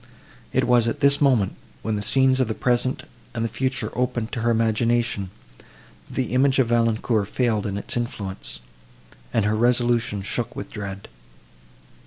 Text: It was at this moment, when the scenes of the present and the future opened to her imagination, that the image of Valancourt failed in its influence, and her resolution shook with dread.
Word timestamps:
It 0.51 0.63
was 0.63 0.87
at 0.87 0.99
this 0.99 1.21
moment, 1.21 1.55
when 1.83 1.95
the 1.95 2.01
scenes 2.01 2.39
of 2.39 2.47
the 2.47 2.55
present 2.55 3.03
and 3.35 3.45
the 3.45 3.47
future 3.47 3.95
opened 3.95 4.31
to 4.31 4.41
her 4.41 4.49
imagination, 4.49 5.29
that 5.59 5.67
the 6.15 6.33
image 6.33 6.57
of 6.57 6.69
Valancourt 6.69 7.27
failed 7.27 7.67
in 7.67 7.77
its 7.77 7.95
influence, 7.95 8.61
and 9.31 9.45
her 9.45 9.55
resolution 9.55 10.23
shook 10.23 10.55
with 10.55 10.71
dread. 10.71 11.07